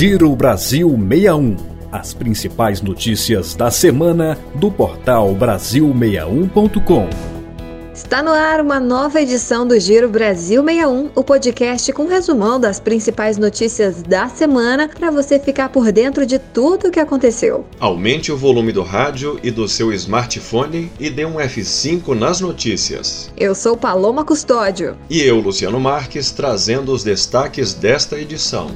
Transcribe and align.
Giro 0.00 0.34
Brasil 0.34 0.88
61. 0.88 1.56
As 1.92 2.14
principais 2.14 2.80
notícias 2.80 3.54
da 3.54 3.70
semana 3.70 4.38
do 4.54 4.70
portal 4.70 5.36
Brasil61.com. 5.36 7.06
Está 7.92 8.22
no 8.22 8.30
ar 8.30 8.62
uma 8.62 8.80
nova 8.80 9.20
edição 9.20 9.68
do 9.68 9.78
Giro 9.78 10.08
Brasil 10.08 10.64
61, 10.64 11.10
o 11.14 11.22
podcast 11.22 11.92
com 11.92 12.06
resumão 12.06 12.58
das 12.58 12.80
principais 12.80 13.36
notícias 13.36 14.02
da 14.02 14.26
semana 14.30 14.88
para 14.88 15.10
você 15.10 15.38
ficar 15.38 15.68
por 15.68 15.92
dentro 15.92 16.24
de 16.24 16.38
tudo 16.38 16.88
o 16.88 16.90
que 16.90 16.98
aconteceu. 16.98 17.66
Aumente 17.78 18.32
o 18.32 18.38
volume 18.38 18.72
do 18.72 18.82
rádio 18.82 19.38
e 19.42 19.50
do 19.50 19.68
seu 19.68 19.92
smartphone 19.92 20.90
e 20.98 21.10
dê 21.10 21.26
um 21.26 21.34
F5 21.34 22.18
nas 22.18 22.40
notícias. 22.40 23.30
Eu 23.36 23.54
sou 23.54 23.76
Paloma 23.76 24.24
Custódio. 24.24 24.96
E 25.10 25.20
eu, 25.20 25.38
Luciano 25.40 25.78
Marques, 25.78 26.30
trazendo 26.30 26.90
os 26.90 27.04
destaques 27.04 27.74
desta 27.74 28.18
edição. 28.18 28.70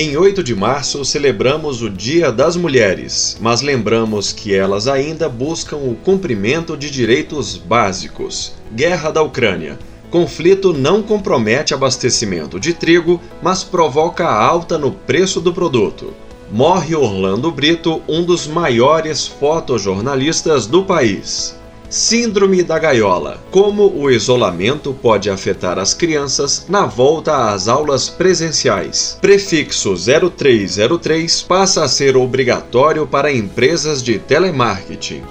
Em 0.00 0.16
8 0.16 0.44
de 0.44 0.54
março 0.54 1.04
celebramos 1.04 1.82
o 1.82 1.90
Dia 1.90 2.30
das 2.30 2.54
Mulheres, 2.54 3.36
mas 3.40 3.62
lembramos 3.62 4.32
que 4.32 4.54
elas 4.54 4.86
ainda 4.86 5.28
buscam 5.28 5.76
o 5.78 5.96
cumprimento 5.96 6.76
de 6.76 6.88
direitos 6.88 7.56
básicos. 7.56 8.54
Guerra 8.72 9.10
da 9.10 9.22
Ucrânia. 9.22 9.76
Conflito 10.08 10.72
não 10.72 11.02
compromete 11.02 11.74
abastecimento 11.74 12.60
de 12.60 12.74
trigo, 12.74 13.20
mas 13.42 13.64
provoca 13.64 14.24
alta 14.24 14.78
no 14.78 14.92
preço 14.92 15.40
do 15.40 15.52
produto. 15.52 16.14
Morre 16.48 16.94
Orlando 16.94 17.50
Brito, 17.50 18.00
um 18.08 18.22
dos 18.22 18.46
maiores 18.46 19.26
fotojornalistas 19.26 20.68
do 20.68 20.84
país. 20.84 21.58
Síndrome 21.90 22.62
da 22.62 22.78
gaiola: 22.78 23.40
Como 23.50 23.90
o 23.96 24.10
isolamento 24.10 24.92
pode 24.92 25.30
afetar 25.30 25.78
as 25.78 25.94
crianças 25.94 26.66
na 26.68 26.84
volta 26.84 27.50
às 27.50 27.66
aulas 27.66 28.10
presenciais. 28.10 29.16
Prefixo 29.22 29.94
0303 29.94 31.42
passa 31.42 31.84
a 31.84 31.88
ser 31.88 32.14
obrigatório 32.14 33.06
para 33.06 33.32
empresas 33.32 34.02
de 34.02 34.18
telemarketing. 34.18 35.22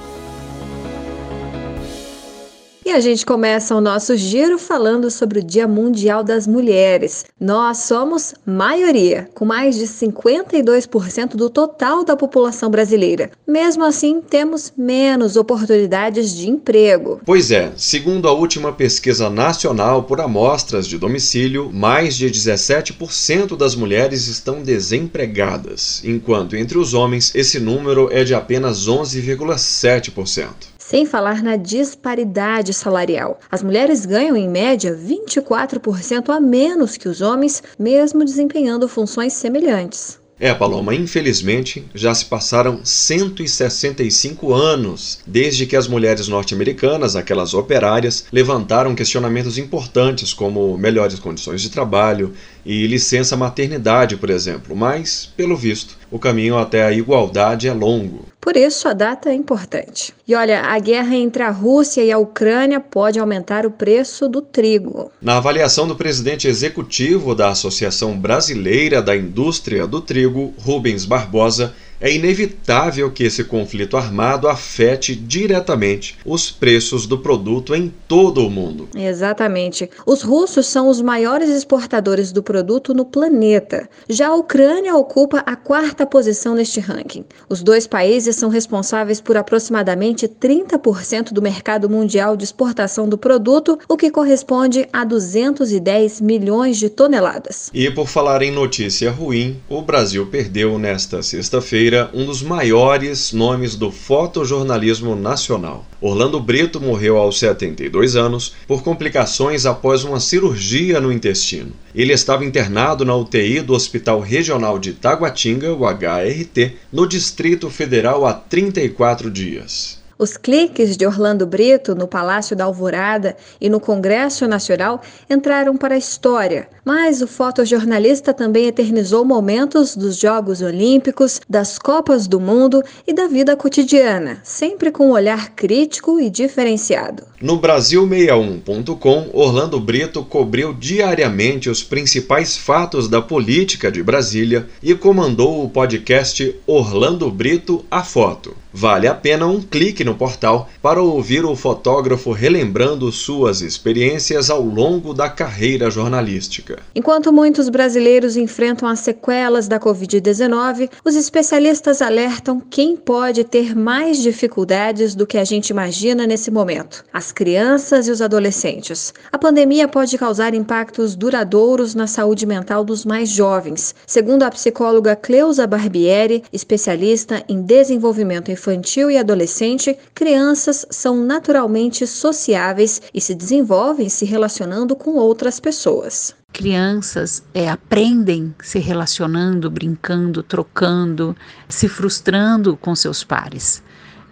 E 2.87 2.91
a 2.93 3.01
gente 3.01 3.25
começa 3.25 3.75
o 3.75 3.81
nosso 3.81 4.15
giro 4.15 4.57
falando 4.57 5.11
sobre 5.11 5.39
o 5.39 5.43
Dia 5.43 5.67
Mundial 5.67 6.23
das 6.23 6.47
Mulheres. 6.47 7.25
Nós 7.37 7.79
somos 7.79 8.33
maioria, 8.45 9.29
com 9.33 9.43
mais 9.43 9.75
de 9.75 9.85
52% 9.85 11.35
do 11.35 11.49
total 11.49 12.05
da 12.05 12.15
população 12.15 12.71
brasileira. 12.71 13.29
Mesmo 13.45 13.83
assim, 13.83 14.21
temos 14.21 14.71
menos 14.77 15.35
oportunidades 15.35 16.33
de 16.33 16.49
emprego. 16.49 17.19
Pois 17.25 17.51
é, 17.51 17.73
segundo 17.75 18.25
a 18.25 18.31
última 18.31 18.71
pesquisa 18.71 19.29
nacional 19.29 20.03
por 20.03 20.21
amostras 20.21 20.87
de 20.87 20.97
domicílio, 20.97 21.69
mais 21.73 22.15
de 22.15 22.27
17% 22.27 23.57
das 23.57 23.75
mulheres 23.75 24.29
estão 24.29 24.63
desempregadas, 24.63 26.01
enquanto 26.05 26.55
entre 26.55 26.77
os 26.77 26.93
homens 26.93 27.35
esse 27.35 27.59
número 27.59 28.07
é 28.13 28.23
de 28.23 28.33
apenas 28.33 28.87
11,7%. 28.87 30.76
Sem 30.89 31.05
falar 31.05 31.43
na 31.43 31.57
disparidade 31.57 32.73
salarial. 32.73 33.41
As 33.51 33.61
mulheres 33.61 34.05
ganham, 34.05 34.37
em 34.37 34.47
média, 34.47 34.97
24% 34.97 36.29
a 36.29 36.39
menos 36.39 36.95
que 36.95 37.09
os 37.09 37.19
homens, 37.19 37.61
mesmo 37.77 38.23
desempenhando 38.23 38.87
funções 38.87 39.33
semelhantes. 39.33 40.17
É, 40.39 40.53
Paloma, 40.53 40.93
infelizmente 40.93 41.83
já 41.95 42.13
se 42.13 42.23
passaram 42.25 42.79
165 42.85 44.53
anos 44.53 45.19
desde 45.25 45.65
que 45.65 45.75
as 45.75 45.87
mulheres 45.87 46.27
norte-americanas, 46.27 47.15
aquelas 47.15 47.55
operárias, 47.55 48.25
levantaram 48.31 48.93
questionamentos 48.93 49.57
importantes 49.57 50.33
como 50.33 50.77
melhores 50.77 51.17
condições 51.17 51.61
de 51.63 51.71
trabalho 51.71 52.33
e 52.63 52.85
licença 52.85 53.35
maternidade, 53.35 54.15
por 54.15 54.29
exemplo. 54.29 54.75
Mas, 54.75 55.25
pelo 55.35 55.57
visto, 55.57 55.97
o 56.11 56.19
caminho 56.19 56.57
até 56.57 56.83
a 56.83 56.91
igualdade 56.91 57.67
é 57.67 57.73
longo. 57.73 58.25
Por 58.39 58.55
isso, 58.55 58.87
a 58.87 58.93
data 58.93 59.29
é 59.29 59.33
importante. 59.33 60.13
E 60.25 60.33
olha, 60.33 60.61
a 60.61 60.79
guerra 60.79 61.15
entre 61.15 61.43
a 61.43 61.49
Rússia 61.49 62.01
e 62.01 62.11
a 62.11 62.17
Ucrânia 62.17 62.79
pode 62.79 63.19
aumentar 63.19 63.65
o 63.65 63.71
preço 63.71 64.29
do 64.29 64.41
trigo. 64.41 65.11
Na 65.21 65.35
avaliação 65.35 65.85
do 65.85 65.97
presidente 65.97 66.47
executivo 66.47 67.35
da 67.35 67.49
Associação 67.49 68.17
Brasileira 68.17 69.01
da 69.01 69.17
Indústria 69.17 69.85
do 69.85 69.99
Trigo, 69.99 70.53
Rubens 70.59 71.03
Barbosa, 71.03 71.73
é 71.99 72.13
inevitável 72.13 73.11
que 73.11 73.23
esse 73.23 73.43
conflito 73.43 73.97
armado 73.97 74.47
afete 74.47 75.15
diretamente 75.15 76.17
os 76.25 76.51
preços 76.51 77.07
do 77.07 77.17
produto 77.17 77.73
em 77.75 77.91
todo 78.07 78.45
o 78.45 78.49
mundo. 78.49 78.87
Exatamente. 78.95 79.89
Os 80.05 80.21
russos 80.21 80.67
são 80.67 80.89
os 80.89 81.01
maiores 81.01 81.49
exportadores 81.49 82.31
do 82.31 82.43
produto 82.43 82.93
no 82.93 83.03
planeta. 83.03 83.89
Já 84.07 84.27
a 84.27 84.35
Ucrânia 84.35 84.95
ocupa 84.95 85.39
a 85.45 85.55
quarta 85.55 86.05
posição 86.05 86.53
neste 86.53 86.79
ranking. 86.79 87.25
Os 87.49 87.63
dois 87.63 87.87
países 87.87 88.35
são 88.35 88.49
responsáveis 88.49 89.19
por 89.19 89.35
aproximadamente 89.35 90.27
30% 90.27 91.33
do 91.33 91.41
mercado 91.41 91.89
mundial 91.89 92.37
de 92.37 92.43
exportação 92.43 93.09
do 93.09 93.17
produto, 93.17 93.79
o 93.87 93.97
que 93.97 94.11
corresponde 94.11 94.87
a 94.93 95.03
210 95.03 96.21
milhões 96.21 96.77
de 96.77 96.89
toneladas. 96.89 97.71
E 97.73 97.89
por 97.89 98.07
falar 98.07 98.41
em 98.41 98.51
notícia 98.51 99.09
ruim, 99.09 99.59
o 99.67 99.81
Brasil 99.81 100.27
perdeu 100.27 100.77
nesta 100.77 101.23
sexta-feira 101.23 101.86
um 102.13 102.25
dos 102.25 102.41
maiores 102.41 103.31
nomes 103.31 103.75
do 103.75 103.91
fotojornalismo 103.91 105.15
nacional. 105.15 105.85
Orlando 106.01 106.39
Brito 106.39 106.81
morreu 106.81 107.17
aos 107.17 107.39
72 107.39 108.15
anos 108.15 108.53
por 108.67 108.83
complicações 108.83 109.65
após 109.65 110.03
uma 110.03 110.19
cirurgia 110.19 110.99
no 110.99 111.11
intestino. 111.11 111.71
Ele 111.95 112.13
estava 112.13 112.43
internado 112.43 113.05
na 113.05 113.15
UTI 113.15 113.61
do 113.61 113.73
Hospital 113.73 114.19
Regional 114.19 114.77
de 114.77 114.93
Taguatinga, 114.93 115.73
o 115.73 115.85
HRT, 115.85 116.73
no 116.91 117.07
Distrito 117.07 117.69
Federal 117.69 118.25
há 118.25 118.33
34 118.33 119.31
dias. 119.31 119.97
Os 120.19 120.35
cliques 120.35 120.97
de 120.97 121.05
Orlando 121.05 121.45
Brito 121.45 121.93
no 121.93 122.07
Palácio 122.07 122.55
da 122.55 122.63
Alvorada 122.63 123.37
e 123.61 123.69
no 123.69 123.79
Congresso 123.79 124.47
Nacional 124.47 124.99
entraram 125.29 125.77
para 125.77 125.93
a 125.93 125.97
história, 125.97 126.67
mas 126.83 127.21
o 127.21 127.27
fotojornalista 127.27 128.33
também 128.33 128.65
eternizou 128.65 129.23
momentos 129.23 129.95
dos 129.95 130.17
Jogos 130.17 130.61
Olímpicos, 130.61 131.39
das 131.47 131.77
Copas 131.77 132.27
do 132.27 132.39
Mundo 132.39 132.81
e 133.05 133.13
da 133.13 133.27
vida 133.27 133.55
cotidiana, 133.55 134.39
sempre 134.43 134.89
com 134.89 135.09
um 135.09 135.11
olhar 135.11 135.51
crítico 135.51 136.19
e 136.19 136.31
diferenciado. 136.31 137.23
No 137.39 137.61
Brasil61.com, 137.61 139.29
Orlando 139.31 139.79
Brito 139.79 140.23
cobriu 140.23 140.73
diariamente 140.73 141.69
os 141.69 141.83
principais 141.83 142.57
fatos 142.57 143.07
da 143.07 143.21
política 143.21 143.91
de 143.91 144.01
Brasília 144.01 144.67
e 144.81 144.95
comandou 144.95 145.63
o 145.63 145.69
podcast 145.69 146.59
Orlando 146.65 147.29
Brito 147.29 147.85
a 147.91 148.03
Foto. 148.03 148.55
Vale 148.79 149.07
a 149.07 149.15
pena 149.15 149.47
um 149.47 149.59
clique 149.59 150.03
no 150.03 150.13
portal 150.13 150.69
para 150.83 151.01
ouvir 151.01 151.43
o 151.43 151.55
fotógrafo 151.55 152.31
relembrando 152.31 153.11
suas 153.11 153.59
experiências 153.61 154.51
ao 154.51 154.61
longo 154.61 155.15
da 155.15 155.27
carreira 155.27 155.89
jornalística. 155.89 156.77
Enquanto 156.93 157.33
muitos 157.33 157.69
brasileiros 157.69 158.37
enfrentam 158.37 158.87
as 158.87 158.99
sequelas 158.99 159.67
da 159.67 159.79
Covid-19, 159.79 160.91
os 161.03 161.15
especialistas 161.15 162.03
alertam 162.03 162.61
quem 162.69 162.95
pode 162.95 163.43
ter 163.43 163.75
mais 163.75 164.21
dificuldades 164.21 165.15
do 165.15 165.25
que 165.25 165.39
a 165.39 165.43
gente 165.43 165.69
imagina 165.69 166.27
nesse 166.27 166.51
momento: 166.51 167.03
as 167.11 167.31
crianças 167.31 168.07
e 168.07 168.11
os 168.11 168.21
adolescentes. 168.21 169.11
A 169.31 169.39
pandemia 169.39 169.87
pode 169.87 170.15
causar 170.19 170.53
impactos 170.53 171.15
duradouros 171.15 171.95
na 171.95 172.05
saúde 172.05 172.45
mental 172.45 172.85
dos 172.85 173.03
mais 173.03 173.27
jovens, 173.27 173.95
segundo 174.05 174.43
a 174.43 174.51
psicóloga 174.51 175.15
Cleusa 175.15 175.65
Barbieri, 175.65 176.43
especialista 176.53 177.43
em 177.49 177.59
desenvolvimento 177.63 178.51
infantil 178.51 178.66
infantil 178.67 179.09
e 179.09 179.17
adolescente, 179.17 179.97
crianças 180.13 180.85
são 180.89 181.23
naturalmente 181.23 182.05
sociáveis 182.05 183.01
e 183.13 183.21
se 183.21 183.33
desenvolvem 183.33 184.09
se 184.09 184.25
relacionando 184.25 184.93
com 184.93 185.11
outras 185.11 185.57
pessoas. 185.57 186.35
Crianças 186.51 187.41
é, 187.53 187.69
aprendem 187.69 188.53
se 188.61 188.79
relacionando, 188.79 189.71
brincando, 189.71 190.43
trocando, 190.43 191.35
se 191.69 191.87
frustrando 191.87 192.75
com 192.75 192.93
seus 192.93 193.23
pares. 193.23 193.81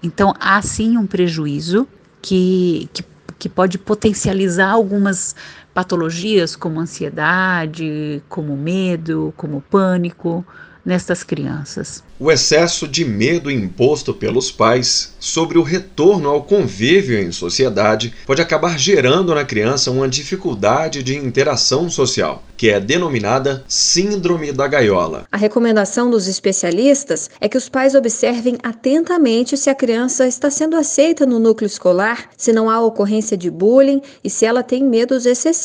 Então, 0.04 0.33
há 0.39 0.62
sim 0.62 0.98
um 0.98 1.07
prejuízo 1.07 1.88
que, 2.21 2.89
que, 2.94 3.04
que 3.39 3.50
pode 3.50 3.77
potencializar 3.77 4.71
algumas 4.71 5.36
patologias 5.75 6.56
como 6.56 6.80
ansiedade, 6.80 8.24
como 8.30 8.56
medo, 8.56 9.33
como 9.36 9.60
pânico 9.60 10.45
nestas 10.86 11.22
crianças. 11.22 12.01
O 12.18 12.31
excesso 12.31 12.88
de 12.88 13.04
medo 13.04 13.51
imposto 13.51 14.13
pelos 14.13 14.50
pais 14.50 15.13
sobre 15.19 15.57
o 15.57 15.63
retorno 15.63 16.30
ao 16.30 16.44
convívio 16.44 17.19
em 17.19 17.30
sociedade 17.30 18.13
pode 18.25 18.42
acabar 18.42 18.80
gerando 18.80 19.36
na 19.36 19.44
criança 19.44 19.92
uma 19.92 20.07
dificuldade 20.07 21.04
de 21.04 21.18
interação 21.18 21.89
social, 21.89 22.42
que 22.56 22.69
é 22.69 22.80
denominada 22.80 23.66
Síndrome 23.68 24.54
da 24.54 24.66
Gaiola. 24.66 25.25
A 25.30 25.36
recomendação 25.36 26.10
dos 26.10 26.25
especialistas 26.27 27.30
é 27.42 27.50
que 27.50 27.57
os 27.57 27.68
pais 27.68 27.95
observem 27.95 28.57
atentamente 28.63 29.57
se 29.57 29.69
a 29.69 29.75
criança 29.75 30.25
está 30.25 30.50
sendo 30.50 30.77
aceita 30.77 31.25
no 31.25 31.38
núcleo 31.38 31.68
escolar, 31.68 32.30
se 32.38 32.54
não 32.54 32.69
há 32.69 32.80
ocorrência 32.80 33.36
de 33.36 33.51
bullying 33.51 34.01
e 34.24 34.30
se 34.30 34.45
ela 34.45 34.63
tem 34.63 34.86
medos 34.86 35.25
excessivos. 35.25 35.64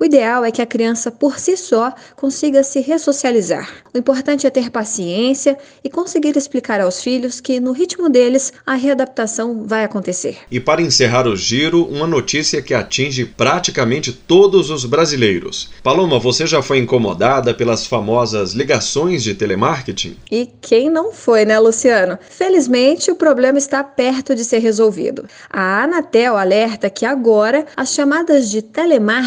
O 0.00 0.04
ideal 0.04 0.42
é 0.44 0.50
que 0.50 0.62
a 0.62 0.66
criança 0.66 1.10
por 1.10 1.38
si 1.38 1.56
só 1.56 1.92
consiga 2.16 2.62
se 2.62 2.80
ressocializar. 2.80 3.68
O 3.92 3.98
importante 3.98 4.46
é 4.46 4.50
ter 4.50 4.70
paciência 4.70 5.58
e 5.84 5.90
conseguir 5.90 6.36
explicar 6.36 6.80
aos 6.80 7.02
filhos 7.02 7.40
que 7.40 7.60
no 7.60 7.72
ritmo 7.72 8.08
deles 8.08 8.52
a 8.64 8.74
readaptação 8.74 9.64
vai 9.66 9.84
acontecer. 9.84 10.38
E 10.50 10.58
para 10.58 10.80
encerrar 10.80 11.26
o 11.26 11.36
giro, 11.36 11.84
uma 11.84 12.06
notícia 12.06 12.62
que 12.62 12.72
atinge 12.72 13.26
praticamente 13.26 14.12
todos 14.12 14.70
os 14.70 14.84
brasileiros. 14.84 15.70
Paloma, 15.82 16.18
você 16.18 16.46
já 16.46 16.62
foi 16.62 16.78
incomodada 16.78 17.52
pelas 17.52 17.86
famosas 17.86 18.52
ligações 18.52 19.22
de 19.22 19.34
telemarketing? 19.34 20.16
E 20.30 20.48
quem 20.60 20.88
não 20.88 21.12
foi, 21.12 21.44
né, 21.44 21.58
Luciano? 21.58 22.18
Felizmente, 22.30 23.10
o 23.10 23.16
problema 23.16 23.58
está 23.58 23.84
perto 23.84 24.34
de 24.34 24.44
ser 24.44 24.60
resolvido. 24.60 25.26
A 25.50 25.82
Anatel 25.82 26.36
alerta 26.36 26.88
que 26.88 27.04
agora 27.04 27.66
as 27.76 27.92
chamadas 27.92 28.48
de 28.48 28.62
telemarketing 28.62 29.17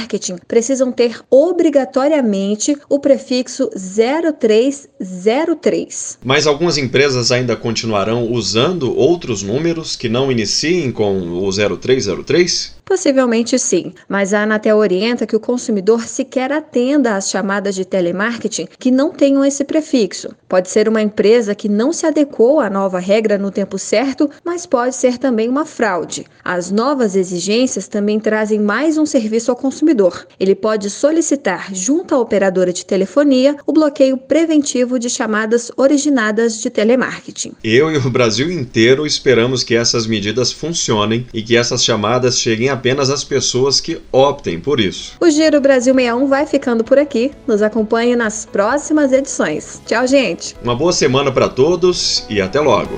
precisam 0.47 0.91
ter 0.91 1.21
obrigatoriamente 1.29 2.75
o 2.89 2.99
prefixo 2.99 3.69
0303. 3.69 6.17
Mas 6.23 6.47
algumas 6.47 6.77
empresas 6.77 7.31
ainda 7.31 7.55
continuarão 7.55 8.31
usando 8.31 8.91
outros 8.95 9.43
números 9.43 9.95
que 9.95 10.09
não 10.09 10.31
iniciem 10.31 10.91
com 10.91 11.19
o 11.19 11.51
0303? 11.51 12.80
Possivelmente 12.91 13.57
sim, 13.57 13.93
mas 14.05 14.33
a 14.33 14.43
Anatel 14.43 14.75
orienta 14.75 15.25
que 15.25 15.33
o 15.33 15.39
consumidor 15.39 16.05
sequer 16.05 16.51
atenda 16.51 17.15
às 17.15 17.29
chamadas 17.29 17.73
de 17.73 17.85
telemarketing 17.85 18.67
que 18.77 18.91
não 18.91 19.13
tenham 19.13 19.45
esse 19.45 19.63
prefixo. 19.63 20.35
Pode 20.49 20.69
ser 20.69 20.89
uma 20.89 21.01
empresa 21.01 21.55
que 21.55 21.69
não 21.69 21.93
se 21.93 22.05
adequou 22.05 22.59
à 22.59 22.69
nova 22.69 22.99
regra 22.99 23.37
no 23.37 23.49
tempo 23.49 23.79
certo, 23.79 24.29
mas 24.43 24.65
pode 24.65 24.93
ser 24.93 25.17
também 25.17 25.47
uma 25.47 25.65
fraude. 25.65 26.25
As 26.43 26.69
novas 26.69 27.15
exigências 27.15 27.87
também 27.87 28.19
trazem 28.19 28.59
mais 28.59 28.97
um 28.97 29.05
serviço 29.05 29.51
ao 29.51 29.55
consumidor. 29.55 30.27
Ele 30.37 30.53
pode 30.53 30.89
solicitar, 30.89 31.73
junto 31.73 32.13
à 32.13 32.19
operadora 32.19 32.73
de 32.73 32.85
telefonia, 32.85 33.55
o 33.65 33.71
bloqueio 33.71 34.17
preventivo 34.17 34.99
de 34.99 35.09
chamadas 35.09 35.71
originadas 35.77 36.59
de 36.59 36.69
telemarketing. 36.69 37.53
Eu 37.63 37.89
e 37.89 37.95
o 37.95 38.09
Brasil 38.09 38.51
inteiro 38.51 39.07
esperamos 39.07 39.63
que 39.63 39.75
essas 39.75 40.05
medidas 40.05 40.51
funcionem 40.51 41.25
e 41.33 41.41
que 41.41 41.55
essas 41.55 41.85
chamadas 41.85 42.37
cheguem 42.37 42.67
a 42.67 42.80
apenas 42.81 43.11
as 43.11 43.23
pessoas 43.23 43.79
que 43.79 44.01
optem 44.11 44.59
por 44.59 44.79
isso. 44.79 45.13
O 45.19 45.29
Giro 45.29 45.61
Brasil 45.61 45.93
61 45.93 46.27
vai 46.27 46.47
ficando 46.47 46.83
por 46.83 46.97
aqui. 46.97 47.31
Nos 47.45 47.61
acompanhe 47.61 48.15
nas 48.15 48.43
próximas 48.43 49.11
edições. 49.11 49.79
Tchau, 49.85 50.07
gente. 50.07 50.55
Uma 50.63 50.75
boa 50.75 50.91
semana 50.91 51.31
para 51.31 51.47
todos 51.47 52.25
e 52.27 52.41
até 52.41 52.59
logo. 52.59 52.97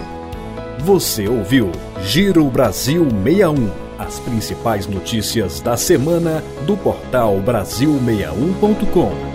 Você 0.80 1.28
ouviu 1.28 1.70
Giro 2.02 2.46
Brasil 2.46 3.06
61. 3.26 3.84
As 4.00 4.20
principais 4.20 4.88
notícias 4.88 5.60
da 5.60 5.76
semana 5.76 6.42
do 6.66 6.78
portal 6.78 7.42
Brasil61.com. 7.46 9.33